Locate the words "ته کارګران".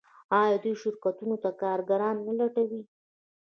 1.43-2.15